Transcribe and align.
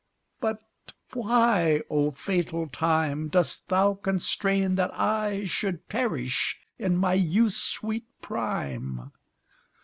But 0.39 0.63
why, 1.13 1.81
O 1.87 2.09
fatal 2.09 2.65
time, 2.67 3.27
Dost 3.27 3.69
thou 3.69 3.93
constrain 3.93 4.73
that 4.73 4.89
I 4.99 5.45
Should 5.45 5.87
perish 5.89 6.57
in 6.79 6.97
my 6.97 7.13
youth's 7.13 7.57
sweet 7.57 8.07
prime? 8.19 9.11